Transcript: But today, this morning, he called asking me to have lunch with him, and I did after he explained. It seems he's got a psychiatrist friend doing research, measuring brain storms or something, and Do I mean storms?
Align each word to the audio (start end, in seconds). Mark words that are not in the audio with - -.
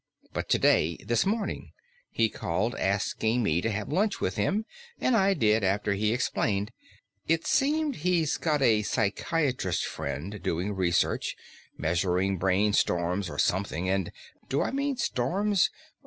But 0.33 0.49
today, 0.49 0.97
this 1.05 1.27
morning, 1.27 1.73
he 2.09 2.27
called 2.27 2.73
asking 2.73 3.43
me 3.43 3.61
to 3.61 3.69
have 3.69 3.93
lunch 3.93 4.19
with 4.19 4.35
him, 4.35 4.65
and 4.99 5.15
I 5.15 5.35
did 5.35 5.63
after 5.63 5.93
he 5.93 6.11
explained. 6.11 6.71
It 7.27 7.45
seems 7.45 7.97
he's 7.97 8.37
got 8.37 8.63
a 8.63 8.81
psychiatrist 8.81 9.85
friend 9.85 10.41
doing 10.41 10.73
research, 10.73 11.35
measuring 11.77 12.39
brain 12.39 12.73
storms 12.73 13.29
or 13.29 13.37
something, 13.37 13.87
and 13.91 14.11
Do 14.49 14.63
I 14.63 14.71
mean 14.71 14.97
storms? 14.97 15.69